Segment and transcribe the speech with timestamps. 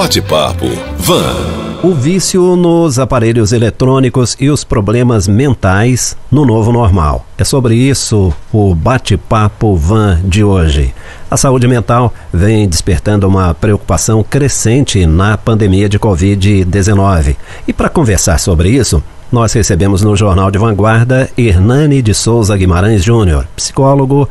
[0.00, 0.66] Bate-papo
[0.96, 1.36] Van.
[1.82, 7.26] O vício nos aparelhos eletrônicos e os problemas mentais no novo normal.
[7.36, 10.94] É sobre isso o bate-papo van de hoje.
[11.30, 17.36] A saúde mental vem despertando uma preocupação crescente na pandemia de Covid-19.
[17.68, 23.04] E para conversar sobre isso, nós recebemos no Jornal de Vanguarda Hernani de Souza Guimarães
[23.04, 24.26] Júnior, psicólogo,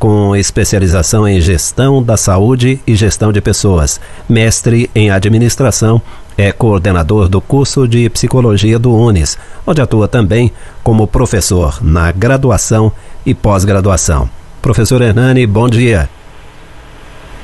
[0.00, 6.00] com especialização em gestão da saúde e gestão de pessoas, mestre em administração,
[6.38, 10.50] é coordenador do curso de psicologia do UNES, onde atua também
[10.82, 12.90] como professor na graduação
[13.26, 14.28] e pós-graduação.
[14.62, 16.08] Professor Hernani, bom dia.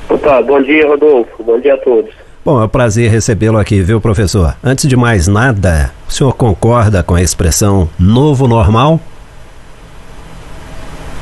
[0.09, 1.43] Opa, bom dia, Rodolfo.
[1.43, 2.11] Bom dia a todos.
[2.43, 4.55] Bom, é um prazer recebê-lo aqui, viu, professor?
[4.63, 8.99] Antes de mais nada, o senhor concorda com a expressão novo normal?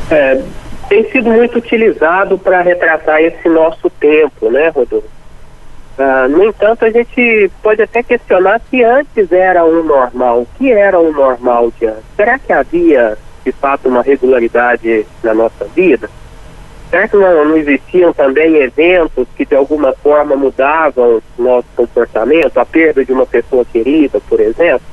[0.09, 0.39] É,
[0.87, 5.15] tem sido muito utilizado para retratar esse nosso tempo, né, Rodolfo?
[5.97, 10.41] Ah, no entanto, a gente pode até questionar se antes era um normal.
[10.41, 12.03] O que era um normal de antes?
[12.15, 16.09] Será que havia, de fato, uma regularidade na nossa vida?
[16.89, 22.57] Será que não, não existiam também eventos que, de alguma forma, mudavam o nosso comportamento?
[22.57, 24.85] A perda de uma pessoa querida, por exemplo?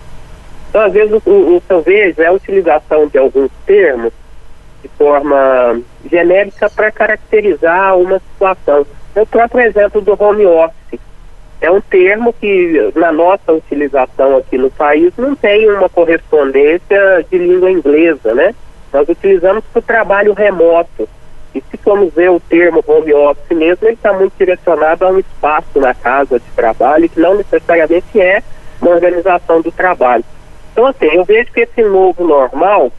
[0.70, 4.12] Então, às vezes, o, o que eu vejo é a utilização de alguns termos
[4.82, 5.80] de forma
[6.10, 8.84] genérica para caracterizar uma situação.
[9.14, 11.00] O próprio exemplo do home office.
[11.60, 17.38] É um termo que, na nossa utilização aqui no país, não tem uma correspondência de
[17.38, 18.52] língua inglesa, né?
[18.92, 21.08] Nós utilizamos para o trabalho remoto.
[21.54, 25.20] E se formos ver o termo home office mesmo, ele está muito direcionado a um
[25.20, 28.42] espaço na casa de trabalho, que não necessariamente é
[28.80, 30.24] uma organização do trabalho.
[30.72, 32.90] Então, assim, eu vejo que esse novo normal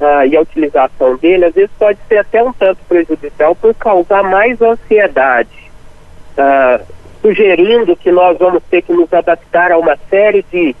[0.00, 4.22] ah, e a utilização dele, às vezes pode ser até um tanto prejudicial por causar
[4.22, 5.70] mais ansiedade,
[6.36, 6.80] ah,
[7.22, 10.74] sugerindo que nós vamos ter que nos adaptar a uma série de,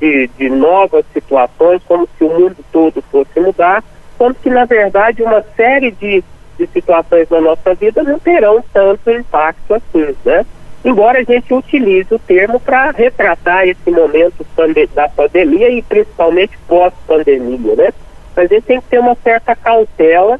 [0.00, 3.82] de, de novas situações, como se o mundo todo fosse mudar,
[4.18, 6.22] quando que, na verdade, uma série de,
[6.58, 10.44] de situações na nossa vida não terão tanto impacto assim, né?
[10.84, 14.46] Embora a gente utilize o termo para retratar esse momento
[14.94, 17.92] da pandemia e principalmente pós-pandemia, né?
[18.36, 20.38] A gente tem que ter uma certa cautela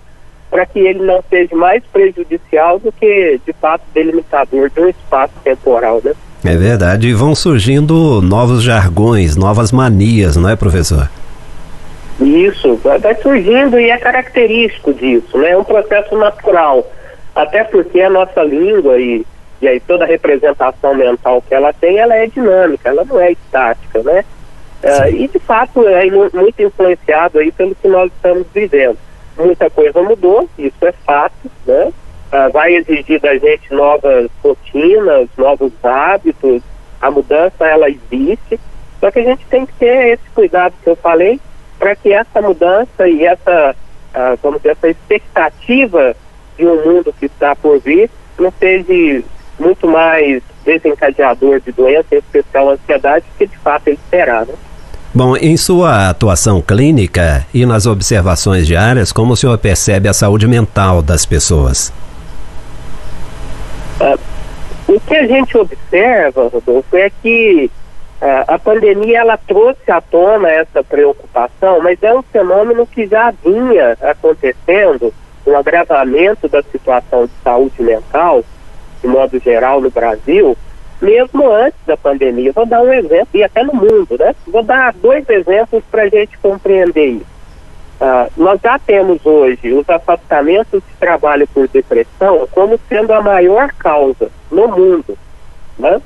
[0.50, 5.34] para que ele não seja mais prejudicial do que, de fato, delimitador de um espaço
[5.42, 6.12] temporal, né?
[6.44, 11.10] É verdade, e vão surgindo novos jargões, novas manias, não é, professor?
[12.20, 15.50] Isso, vai surgindo e é característico disso, né?
[15.50, 16.90] É um processo natural,
[17.34, 19.26] até porque a nossa língua e,
[19.60, 23.32] e aí toda a representação mental que ela tem, ela é dinâmica, ela não é
[23.32, 24.24] estática, né?
[24.82, 28.98] Uh, e de fato é muito influenciado aí pelo que nós estamos vivendo.
[29.36, 31.92] Muita coisa mudou, isso é fato, né?
[32.32, 36.62] Uh, vai exigir da gente novas rotinas, novos hábitos,
[37.00, 38.58] a mudança ela existe,
[39.00, 41.40] só que a gente tem que ter esse cuidado que eu falei
[41.78, 43.74] para que essa mudança e essa,
[44.14, 46.16] uh, vamos dizer, essa expectativa
[46.56, 49.24] de um mundo que está por vir não seja
[49.58, 54.54] muito mais desencadeador de doença, em especial ansiedade, que de fato ele será, né?
[55.14, 60.46] Bom, em sua atuação clínica e nas observações diárias, como o senhor percebe a saúde
[60.46, 61.90] mental das pessoas?
[63.98, 64.18] Uh,
[64.88, 67.70] o que a gente observa, Rodolfo, é que
[68.20, 73.32] uh, a pandemia ela trouxe à tona essa preocupação, mas é um fenômeno que já
[73.42, 75.14] vinha acontecendo,
[75.46, 78.44] um agravamento da situação de saúde mental,
[79.06, 80.56] de modo geral, no Brasil,
[81.00, 82.52] mesmo antes da pandemia.
[82.52, 84.34] Vou dar um exemplo, e até no mundo, né?
[84.46, 87.36] Vou dar dois exemplos para a gente compreender isso.
[87.98, 93.72] Uh, nós já temos hoje os afastamentos de trabalho por depressão como sendo a maior
[93.72, 95.16] causa no mundo.
[95.78, 96.02] Né?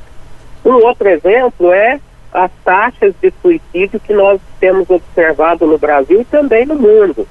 [0.65, 1.99] Um outro exemplo é
[2.33, 7.27] as taxas de suicídio que nós temos observado no Brasil e também no mundo.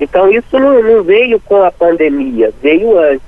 [0.00, 3.22] Então, isso não, não veio com a pandemia, veio antes.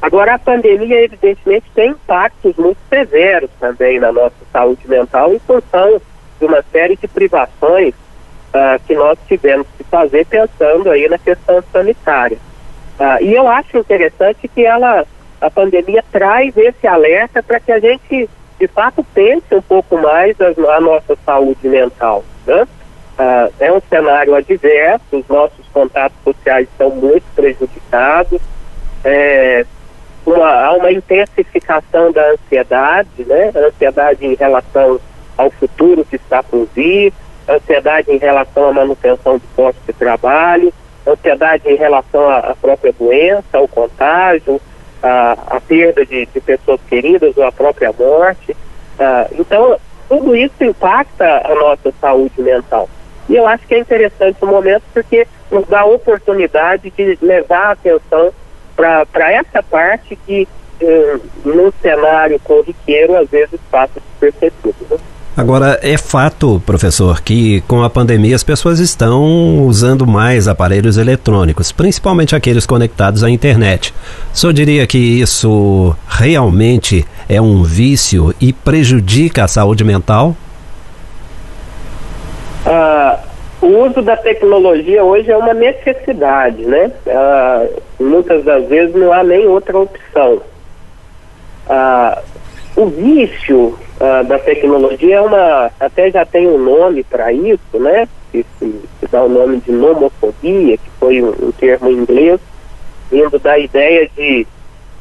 [0.00, 6.00] Agora, a pandemia, evidentemente, tem impactos muito severos também na nossa saúde mental em função
[6.38, 11.62] de uma série de privações uh, que nós tivemos que fazer pensando aí na questão
[11.72, 12.38] sanitária.
[12.98, 15.06] Uh, e eu acho interessante que ela,
[15.40, 18.28] a pandemia traz esse alerta para que a gente,
[18.60, 22.22] de fato, pense um pouco mais a, a nossa saúde mental.
[22.46, 22.62] Né?
[23.18, 28.40] Uh, é um cenário adverso, os nossos contatos sociais estão muito prejudicados,
[29.02, 29.64] é,
[30.26, 33.52] uma, há uma intensificação da ansiedade, né?
[33.54, 35.00] Ansiedade em relação
[35.36, 37.12] ao futuro que está por vir,
[37.48, 40.72] ansiedade em relação à manutenção do posto de trabalho,
[41.06, 44.60] ansiedade em relação à, à própria doença, ao contágio,
[45.02, 48.52] a, a perda de, de, pessoas queridas ou a própria morte.
[48.52, 52.88] Uh, então, tudo isso impacta a nossa saúde mental.
[53.28, 57.66] E eu acho que é interessante o momento porque nos dá a oportunidade de levar
[57.66, 58.32] a atenção
[58.76, 60.46] para essa parte que,
[60.82, 64.76] uh, num cenário corriqueiro, às vezes passa despercebido.
[64.90, 64.98] Né?
[65.36, 71.72] Agora, é fato, professor, que com a pandemia as pessoas estão usando mais aparelhos eletrônicos,
[71.72, 73.92] principalmente aqueles conectados à internet.
[74.32, 80.34] O senhor diria que isso realmente é um vício e prejudica a saúde mental?
[82.64, 83.18] Ah,
[83.66, 86.92] o uso da tecnologia hoje é uma necessidade, né?
[87.08, 87.66] Ah,
[87.98, 90.40] muitas das vezes não há nem outra opção.
[91.68, 92.22] Ah,
[92.76, 98.06] o vício uh, da tecnologia é uma, até já tem um nome para isso, né?
[98.30, 102.38] Que se, se, dá o nome de nomofobia, que foi um, um termo em inglês,
[103.10, 104.46] vindo da ideia de,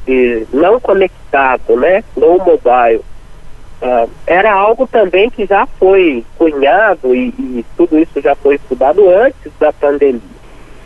[0.08, 2.04] de não conectado, né?
[2.18, 3.02] No mobile.
[3.82, 9.10] Uh, era algo também que já foi cunhado e, e, tudo isso já foi estudado
[9.10, 10.22] antes da pandemia.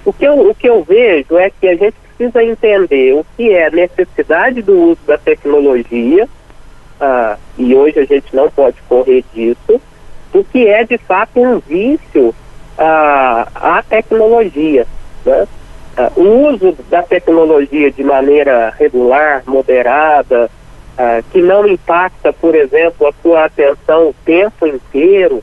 [0.03, 3.53] O que, eu, o que eu vejo é que a gente precisa entender o que
[3.53, 6.27] é necessidade do uso da tecnologia,
[6.99, 9.79] ah, e hoje a gente não pode correr disso,
[10.33, 12.33] o que é de fato um vício
[12.77, 14.87] ah, à tecnologia.
[15.25, 15.47] Né?
[16.15, 20.49] O uso da tecnologia de maneira regular, moderada,
[21.01, 25.41] ah, que não impacta, por exemplo, a sua atenção o tempo inteiro,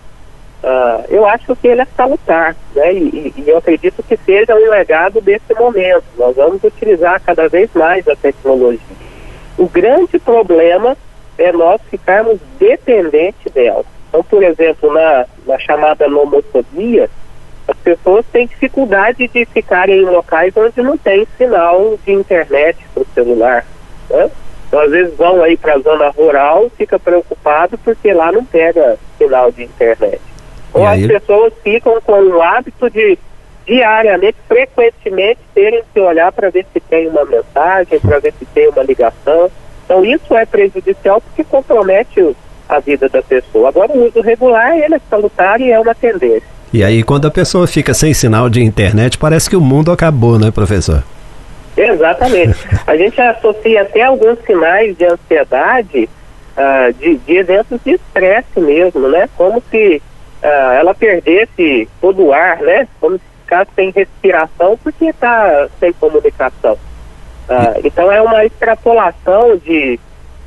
[0.62, 2.92] ah, eu acho que ele é salutar, né?
[2.92, 6.04] E, e, eu acredito que seja um legado desse momento.
[6.18, 8.96] Nós vamos utilizar cada vez mais a tecnologia.
[9.56, 10.94] O grande problema
[11.38, 13.84] é nós ficarmos dependentes dela.
[14.10, 17.08] Então, por exemplo, na, na chamada nomofobia,
[17.66, 23.02] as pessoas têm dificuldade de ficarem em locais onde não tem sinal de internet para
[23.02, 23.66] o celular.
[24.10, 24.30] Né?
[24.68, 28.98] Então, às vezes vão aí para a zona rural, fica preocupado porque lá não pega
[29.18, 30.20] sinal de internet.
[30.72, 33.18] Ou as pessoas ficam com o hábito de
[33.66, 38.68] diariamente, frequentemente, terem que olhar para ver se tem uma mensagem, para ver se tem
[38.68, 39.50] uma ligação.
[39.84, 42.36] Então isso é prejudicial porque compromete
[42.68, 43.68] a vida da pessoa.
[43.68, 46.48] Agora o uso regular ele é salutar e é uma tendência.
[46.72, 50.38] E aí quando a pessoa fica sem sinal de internet, parece que o mundo acabou,
[50.38, 51.02] né, professor?
[51.76, 52.56] Exatamente.
[52.86, 56.08] a gente associa até alguns sinais de ansiedade
[56.56, 59.28] uh, de, de, eventos de estresse mesmo, né?
[59.36, 60.02] Como se
[60.42, 62.88] uh, ela perdesse todo o ar, né?
[63.00, 66.76] Como se ficasse sem respiração porque está sem comunicação.
[67.48, 69.98] Ah, então é uma extrapolação de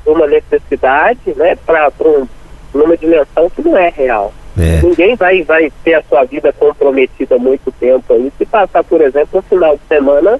[0.05, 2.27] uma necessidade né, para um,
[2.73, 4.33] uma dimensão que não é real.
[4.57, 4.81] É.
[4.81, 9.39] Ninguém vai, vai ter a sua vida comprometida muito tempo aí se passar, por exemplo,
[9.39, 10.39] um final de semana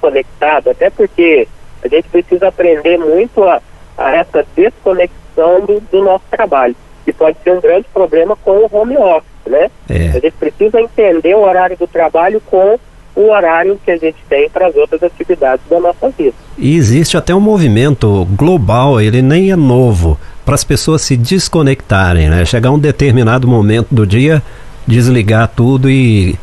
[0.00, 1.46] conectado, até porque
[1.82, 3.60] a gente precisa aprender muito a,
[3.96, 6.74] a essa desconexão do, do, nosso trabalho,
[7.04, 9.70] que pode ser um grande problema com o home office, né?
[9.88, 10.08] É.
[10.08, 12.78] A gente precisa entender o horário do trabalho com
[13.14, 16.34] o horário que a gente tem para as outras atividades da nossa vida.
[16.56, 22.28] E existe até um movimento global, ele nem é novo, para as pessoas se desconectarem,
[22.28, 22.44] né?
[22.44, 24.42] Chegar um determinado momento do dia,
[24.86, 26.36] desligar tudo e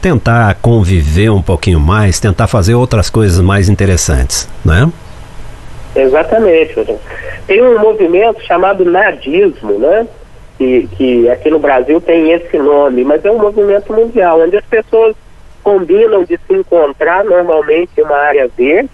[0.00, 4.90] tentar conviver um pouquinho mais, tentar fazer outras coisas mais interessantes, né?
[5.94, 6.74] Exatamente.
[7.46, 10.06] Tem um movimento chamado nadismo, né?
[10.56, 14.64] Que, que aqui no Brasil tem esse nome, mas é um movimento mundial, onde as
[14.64, 15.16] pessoas
[15.62, 18.90] combinam de se encontrar normalmente em uma área verde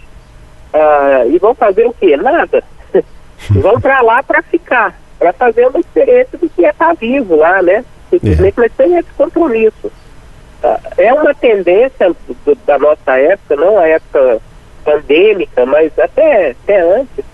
[0.73, 2.17] uh, e vão fazer o quê?
[2.17, 2.63] Nada.
[3.51, 7.37] vão para lá para ficar, para fazer uma experiência do que é estar tá vivo
[7.37, 7.85] lá, né?
[8.11, 8.61] Simplesmente, é.
[8.61, 9.91] mas sem esse compromisso.
[10.63, 14.41] Uh, é uma tendência do, da nossa época, não a época
[14.85, 17.25] pandêmica, mas até, até antes,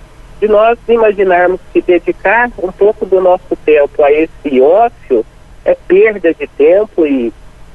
[0.40, 5.24] de nós imaginarmos que dedicar um pouco do nosso tempo a esse ócio
[5.64, 7.32] é perda de tempo e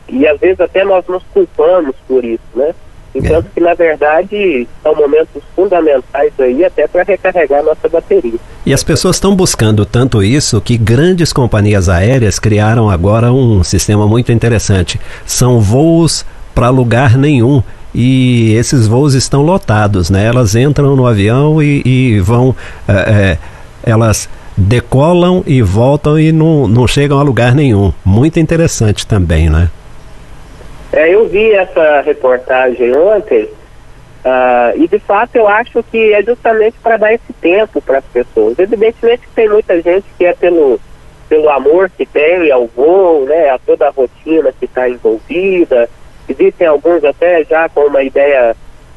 [0.10, 2.74] e às vezes até nós nos culpamos por isso, né?
[3.16, 3.50] Enquanto é.
[3.54, 8.40] que, na verdade, são momentos fundamentais aí até para recarregar nossa bateria.
[8.66, 14.08] E as pessoas estão buscando tanto isso que grandes companhias aéreas criaram agora um sistema
[14.08, 15.00] muito interessante.
[15.26, 17.64] São voos para lugar nenhum.
[17.96, 20.26] E esses voos estão lotados, né?
[20.26, 22.56] Elas entram no avião e, e vão.
[22.88, 23.38] É, é,
[23.84, 27.94] elas decolam e voltam e não, não chegam a lugar nenhum.
[28.04, 29.70] Muito interessante também, né?
[30.98, 36.76] É, eu vi essa reportagem ontem uh, e de fato eu acho que é justamente
[36.82, 38.58] para dar esse tempo para as pessoas.
[38.58, 40.82] Evidentemente que tem muita gente que é pelo,
[41.30, 45.88] pelo amor que tem ao voo, né, a toda a rotina que está envolvida.
[46.28, 48.56] Existem alguns até já com uma ideia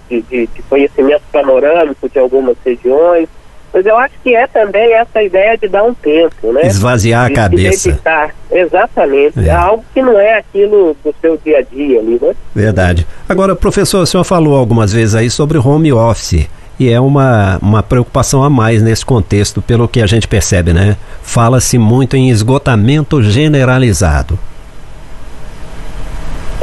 [0.08, 3.28] de, de, de conhecimento panorâmico de algumas regiões.
[3.72, 6.66] Mas eu acho que é também essa ideia de dar um tempo, né?
[6.66, 7.90] Esvaziar de, a cabeça.
[7.90, 8.34] Dedicar.
[8.50, 9.38] Exatamente.
[9.38, 9.48] É.
[9.48, 9.50] é.
[9.50, 12.34] algo que não é aquilo do seu dia a dia ali, né?
[12.54, 13.06] Verdade.
[13.28, 16.48] Agora, professor, o senhor falou algumas vezes aí sobre home office.
[16.80, 20.96] E é uma, uma preocupação a mais nesse contexto, pelo que a gente percebe, né?
[21.22, 24.38] Fala-se muito em esgotamento generalizado.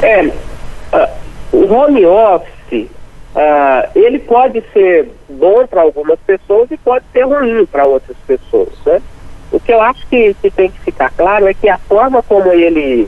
[0.02, 1.08] É, uh,
[1.52, 2.88] o home office,
[3.38, 8.74] uh, ele pode ser bom para algumas pessoas e pode ser ruim para outras pessoas,
[8.86, 9.02] né?
[9.52, 12.52] O que eu acho que, que, tem que ficar claro é que a forma como
[12.52, 13.08] ele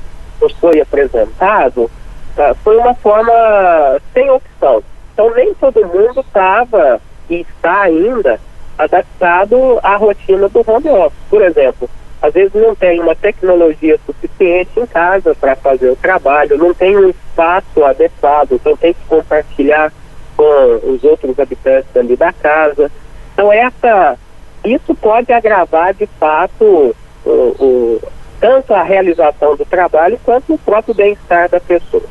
[0.62, 4.84] foi apresentado uh, foi uma forma sem opção.
[5.14, 8.40] Então nem todo mundo estava e está ainda
[8.78, 11.20] adaptado à rotina do home office.
[11.30, 11.90] Por exemplo,
[12.22, 16.96] às vezes não tem uma tecnologia suficiente em casa para fazer o trabalho, não tem
[16.96, 19.92] um espaço adequado, então tem que compartilhar
[20.40, 22.90] com os outros habitantes ali da casa.
[23.34, 24.18] Então essa,
[24.64, 28.02] isso pode agravar de fato o, o,
[28.40, 32.04] tanto a realização do trabalho quanto o próprio bem-estar da pessoa.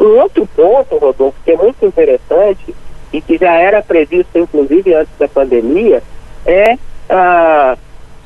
[0.00, 2.74] Um outro ponto, Rodolfo, que é muito interessante
[3.12, 6.02] e que já era previsto, inclusive, antes da pandemia,
[6.44, 6.76] é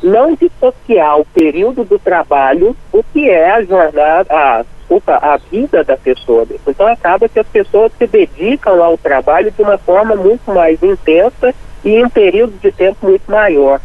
[0.02, 5.82] não dissociar o período do trabalho o que é a jornada, a, desculpa, a vida
[5.82, 6.46] da pessoa.
[6.66, 11.54] Então acaba que as pessoas se dedicam ao trabalho de uma forma muito mais intensa
[11.84, 13.80] e em um período de tempo muito maior.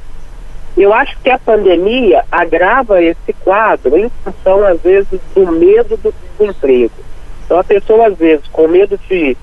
[0.78, 6.14] Eu acho que a pandemia agrava esse quadro em função, às vezes, do medo do
[6.38, 6.94] desemprego.
[7.46, 9.36] Então, a pessoa, às vezes, com medo de,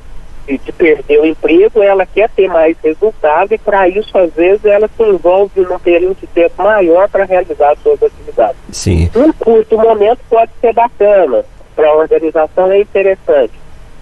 [0.46, 4.64] de, de perder o emprego, ela quer ter mais resultado e, para isso, às vezes,
[4.64, 8.56] ela se envolve num período de tempo maior para realizar suas atividades.
[8.70, 9.10] Sim.
[9.14, 13.52] Um curto momento pode ser bacana, para a organização é interessante,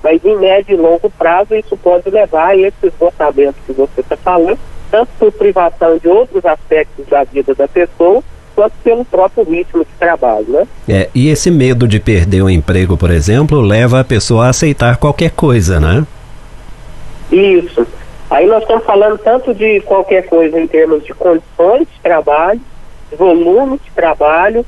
[0.02, 4.16] mas em médio e longo prazo isso pode levar a esse esgotamento que você está
[4.16, 4.58] falando,
[4.90, 8.22] tanto por privação de outros aspectos da vida da pessoa,
[8.54, 10.66] quanto pelo próprio ritmo de trabalho, né?
[10.88, 14.96] É, e esse medo de perder o emprego, por exemplo, leva a pessoa a aceitar
[14.96, 16.06] qualquer coisa, né?
[17.30, 17.86] Isso.
[18.30, 22.60] Aí nós estamos falando tanto de qualquer coisa em termos de condições de trabalho,
[23.16, 24.64] volume de trabalho,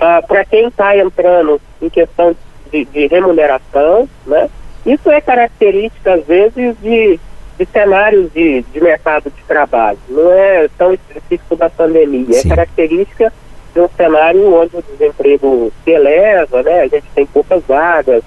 [0.00, 2.36] ah, para quem está entrando em questão
[2.70, 4.48] de, de, remuneração, né?
[4.86, 7.18] Isso é característica, às vezes, de,
[7.58, 9.98] de cenários de, de mercado de trabalho.
[10.08, 12.26] Não é tão específico da pandemia.
[12.30, 12.52] É Sim.
[12.52, 13.32] É característica
[13.74, 16.82] de um cenário onde o desemprego se eleva, né?
[16.82, 18.22] A gente tem poucas vagas.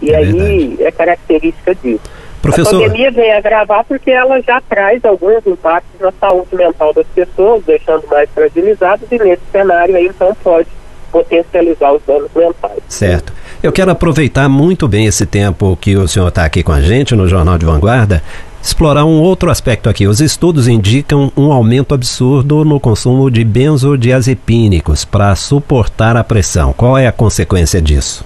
[0.00, 0.84] E é aí verdade.
[0.84, 2.17] é característica disso.
[2.52, 2.82] Professor...
[2.82, 7.62] A pandemia vem agravar porque ela já traz alguns impactos na saúde mental das pessoas,
[7.64, 10.68] deixando mais fragilizadas, e nesse cenário aí então pode
[11.10, 12.78] potencializar os danos mentais.
[12.88, 13.32] Certo.
[13.62, 17.16] Eu quero aproveitar muito bem esse tempo que o senhor está aqui com a gente
[17.16, 18.22] no Jornal de Vanguarda,
[18.62, 20.06] explorar um outro aspecto aqui.
[20.06, 26.72] Os estudos indicam um aumento absurdo no consumo de benzodiazepínicos para suportar a pressão.
[26.72, 28.24] Qual é a consequência disso?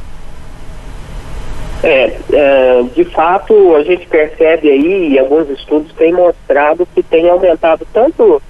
[1.83, 7.29] É, é, de fato, a gente percebe aí, e alguns estudos têm mostrado que tem
[7.29, 8.43] aumentado tanto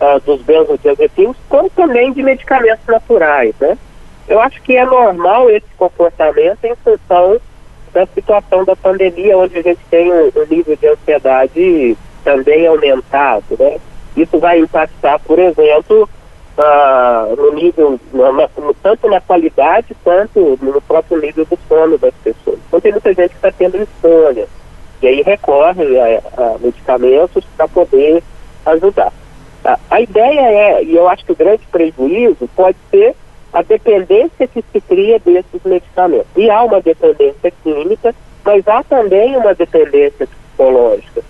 [0.00, 3.78] uh, dos benzodiazepínicos, como também de medicamentos naturais, né?
[4.28, 7.40] Eu acho que é normal esse comportamento em função
[7.92, 13.44] da situação da pandemia, onde a gente tem um, um nível de ansiedade também aumentado,
[13.58, 13.78] né?
[14.14, 16.08] Isso vai impactar, por exemplo,
[16.58, 18.48] uh, no nível, na,
[18.82, 22.58] tanto na qualidade quanto no próprio nível do sono das pessoas.
[22.68, 24.46] Então tem muita gente que está tendo insônia
[25.02, 28.22] e aí recorre a, a medicamentos para poder
[28.66, 29.12] ajudar.
[29.90, 33.14] A ideia é, e eu acho que o grande prejuízo pode ser
[33.52, 36.26] a dependência que se cria desses medicamentos.
[36.36, 41.22] E há uma dependência química, mas há também uma dependência psicológica.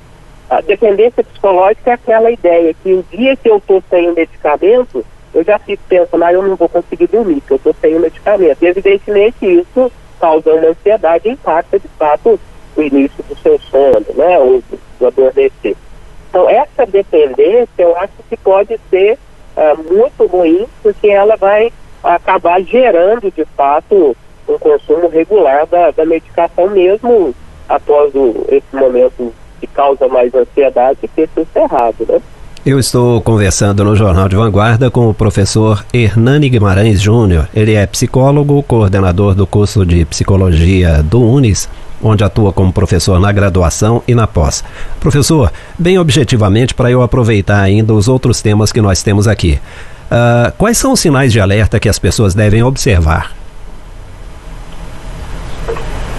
[0.52, 5.02] A dependência psicológica é aquela ideia que o dia que eu estou sem o medicamento,
[5.32, 8.00] eu já fico pensando, ah, eu não vou conseguir dormir, porque eu estou sem o
[8.00, 8.62] medicamento.
[8.62, 9.90] E evidentemente isso
[10.20, 12.38] causa uma ansiedade impacta de fato
[12.76, 14.62] o início do seu sono, né, ou
[15.00, 15.74] do adormecer.
[16.28, 19.18] Então essa dependência eu acho que pode ser
[19.56, 21.72] uh, muito ruim, porque ela vai
[22.04, 24.14] acabar gerando de fato
[24.46, 27.34] um consumo regular da, da medicação mesmo
[27.70, 32.20] após o, esse momento que causa mais ansiedade ter se encerrado, né?
[32.66, 37.48] Eu estou conversando no Jornal de Vanguarda com o professor Hernani Guimarães Júnior.
[37.54, 41.68] Ele é psicólogo, coordenador do curso de psicologia do UNES,
[42.02, 44.64] onde atua como professor na graduação e na pós.
[45.00, 49.60] Professor, bem objetivamente, para eu aproveitar ainda os outros temas que nós temos aqui.
[50.06, 53.41] Uh, quais são os sinais de alerta que as pessoas devem observar?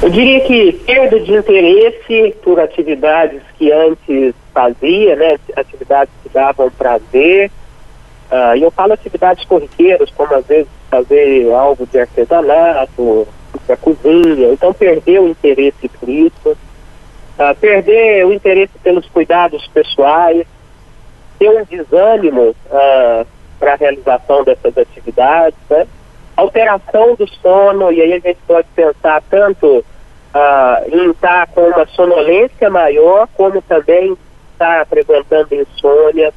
[0.04, 6.70] Eu diria que perda de interesse por atividades que antes fazia, né, atividades que davam
[6.72, 7.50] prazer,
[8.30, 13.26] uh, e eu falo atividades corriqueiras, como às vezes fazer algo de artesanato,
[13.70, 20.46] a cozinha, então perder o interesse por isso, uh, perder o interesse pelos cuidados pessoais,
[21.40, 23.26] ter um desânimo uh,
[23.58, 25.88] para a realização dessas atividades, né?
[26.36, 29.86] alteração do sono, e aí a gente pode pensar tanto
[30.34, 34.18] uh, em estar com uma sonolência maior, como também
[34.52, 36.34] estar apresentando insônia.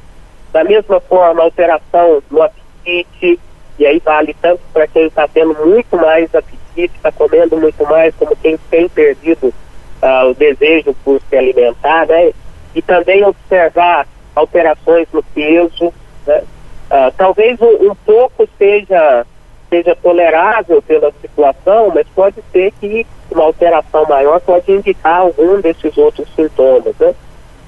[0.51, 3.39] Da mesma forma, alteração no apetite,
[3.77, 8.15] e aí vale tanto para quem está tendo muito mais apetite, está comendo muito mais,
[8.15, 9.47] como quem tem perdido
[10.01, 12.31] uh, o desejo por se alimentar, né?
[12.73, 15.93] E também observar alterações no peso,
[16.25, 16.43] né?
[16.89, 19.25] Uh, talvez um, um pouco seja
[19.69, 23.05] seja tolerável pela situação, mas pode ser que
[23.37, 26.95] uma alteração maior pode indicar algum desses outros sintomas.
[26.99, 27.13] Né?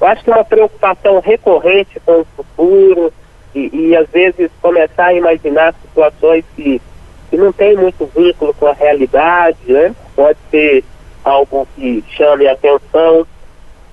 [0.01, 3.13] Eu acho que uma preocupação recorrente com o futuro
[3.53, 6.81] e, e às vezes começar a imaginar situações que,
[7.29, 9.95] que não tem muito vínculo com a realidade, né?
[10.15, 10.83] pode ser
[11.23, 13.27] algo que chame a atenção.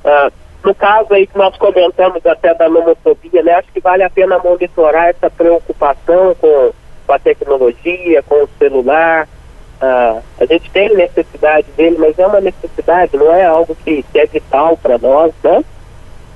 [0.05, 0.31] Ah,
[0.65, 3.55] no caso aí que nós comentamos até da nomofobia, né?
[3.55, 6.73] acho que vale a pena monitorar essa preocupação com
[7.07, 9.29] com a tecnologia, com o celular.
[9.77, 14.19] Uh, a gente tem necessidade dele, mas é uma necessidade, não é algo que, que
[14.19, 15.63] é vital para nós, né?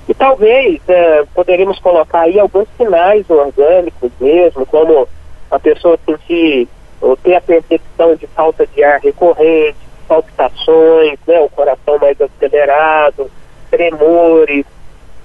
[0.08, 5.08] E talvez uh, poderíamos colocar aí alguns sinais orgânicos mesmo, como
[5.50, 6.68] a pessoa sentir
[7.00, 13.30] ou ter a percepção de falta de ar recorrente, palpitações, né, o coração mais acelerado,
[13.70, 14.66] tremores,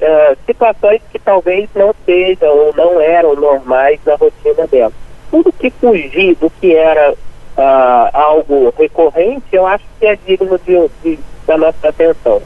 [0.02, 4.94] uh, situações que talvez não sejam ou não eram normais na rotina dela
[5.36, 7.14] tudo que fugir do que era
[7.58, 12.42] uh, algo recorrente, eu acho que é digno de, de da nossa atenção.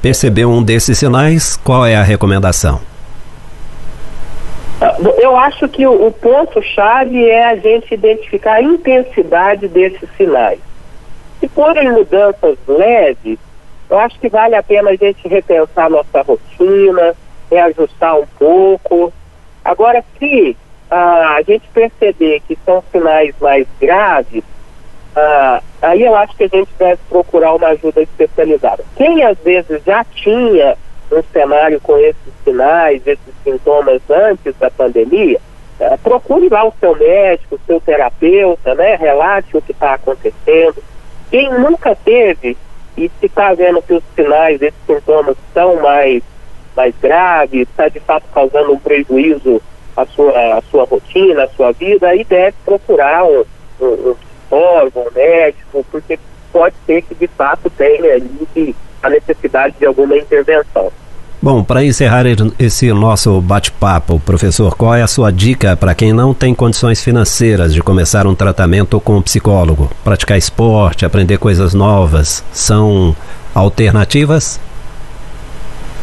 [0.00, 1.56] Percebeu um desses sinais?
[1.56, 2.80] Qual é a recomendação?
[4.80, 10.58] Uh, eu acho que o, o ponto-chave é a gente identificar a intensidade desses sinais.
[11.40, 13.38] Se forem mudanças leves,
[13.88, 17.14] eu acho que vale a pena a gente repensar nossa rotina,
[17.50, 19.12] reajustar um pouco.
[19.64, 20.56] Agora, se
[20.90, 24.44] ah, a gente perceber que são sinais mais graves,
[25.14, 28.84] ah, aí eu acho que a gente deve procurar uma ajuda especializada.
[28.96, 30.76] Quem às vezes já tinha
[31.10, 35.38] um cenário com esses sinais, esses sintomas antes da pandemia,
[35.80, 38.96] ah, procure lá o seu médico, o seu terapeuta, né?
[38.96, 40.82] Relate o que está acontecendo.
[41.30, 42.56] Quem nunca teve
[42.96, 46.22] e se está vendo que os sinais, esses sintomas são mais,
[46.76, 49.60] mais graves, está de fato causando um prejuízo
[49.96, 53.44] a sua, a sua rotina, a sua vida, e deve procurar um,
[53.80, 54.16] um, um
[54.52, 56.18] psicólogo, médico, porque
[56.52, 60.92] pode ser que de fato tenha ali a necessidade de alguma intervenção.
[61.40, 62.24] Bom, para encerrar
[62.58, 67.74] esse nosso bate-papo, professor, qual é a sua dica para quem não tem condições financeiras
[67.74, 69.90] de começar um tratamento com um psicólogo?
[70.04, 73.16] Praticar esporte, aprender coisas novas, são
[73.52, 74.60] alternativas?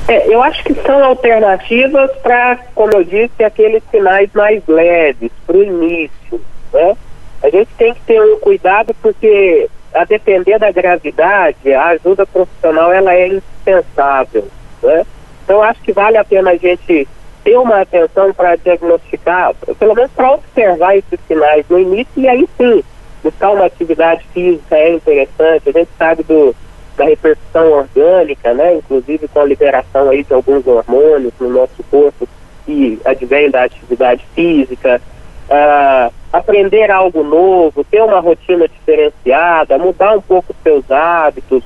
[0.09, 5.55] É, eu acho que são alternativas para, como eu disse, aqueles sinais mais leves, para
[5.55, 6.41] o início.
[6.73, 6.97] Né?
[7.41, 12.91] A gente tem que ter um cuidado porque, a depender da gravidade, a ajuda profissional
[12.91, 14.47] ela é indispensável.
[14.83, 15.05] Né?
[15.43, 17.07] Então, acho que vale a pena a gente
[17.43, 22.47] ter uma atenção para diagnosticar, pelo menos para observar esses sinais no início e aí
[22.57, 22.83] sim,
[23.23, 25.69] buscar uma atividade física é interessante.
[25.69, 26.55] A gente sabe do
[26.99, 32.27] da repercussão orgânica, né, inclusive com a liberação aí de alguns hormônios no nosso corpo
[32.65, 35.01] que advém da atividade física,
[35.49, 41.63] uh, aprender algo novo, ter uma rotina diferenciada, mudar um pouco os seus hábitos,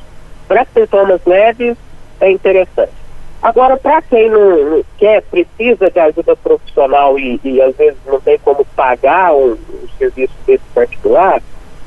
[0.47, 1.77] para sintomas leves
[2.19, 3.03] é interessante.
[3.41, 8.39] Agora, para quem não quer, precisa de ajuda profissional e, e às vezes não tem
[8.39, 11.41] como pagar um, um serviço desse particular,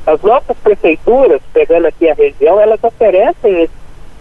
[0.06, 3.72] as nossas prefeituras, pegando aqui a região, elas oferecem esse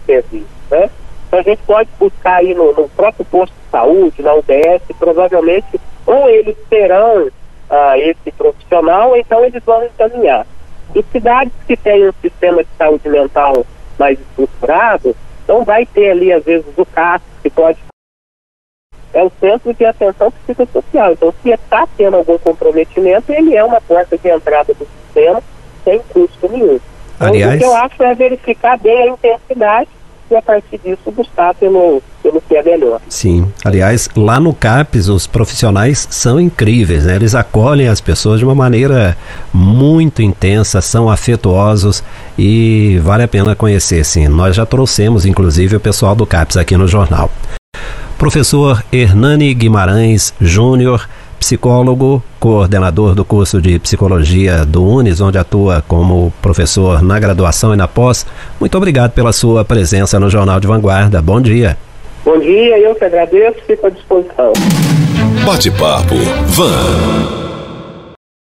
[0.06, 0.90] serviço, né?
[1.28, 5.80] Então a gente pode buscar aí no, no próprio posto de saúde, na UBS, provavelmente,
[6.06, 7.28] ou eles terão
[7.70, 10.46] ah, esse profissional, então eles vão encaminhar.
[10.94, 13.66] Em cidades que têm um sistema de saúde mental
[13.98, 17.78] mais estruturado, então vai ter ali, às vezes, o CAS, que pode
[19.14, 21.12] é o centro de atenção psicossocial.
[21.12, 25.42] Então, se está tendo algum comprometimento, ele é uma porta de entrada do sistema
[25.82, 26.78] sem custo nenhum.
[27.14, 29.88] Então, Aliás, o que eu acho é verificar bem a intensidade
[30.30, 33.00] e a partir disso buscar pelo, pelo que é melhor.
[33.08, 37.16] Sim, aliás, lá no CAPES os profissionais são incríveis, né?
[37.16, 39.16] Eles acolhem as pessoas de uma maneira
[39.52, 42.02] muito intensa, são afetuosos
[42.38, 44.28] e vale a pena conhecer, sim.
[44.28, 47.30] Nós já trouxemos, inclusive, o pessoal do CAPES aqui no jornal.
[48.18, 51.06] Professor Hernani Guimarães Júnior,
[51.46, 57.76] psicólogo, coordenador do curso de psicologia do UNES, onde atua como professor na graduação e
[57.76, 58.26] na pós.
[58.58, 61.22] Muito obrigado pela sua presença no Jornal de Vanguarda.
[61.22, 61.78] Bom dia.
[62.24, 64.52] Bom dia, eu que agradeço, fico à disposição.
[65.44, 66.16] Bate-papo
[66.48, 67.45] Van.